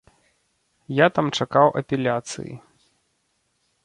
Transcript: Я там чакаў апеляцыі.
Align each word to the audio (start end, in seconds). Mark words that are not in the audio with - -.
Я 0.99 1.07
там 1.17 1.29
чакаў 1.45 1.67
апеляцыі. 1.81 2.53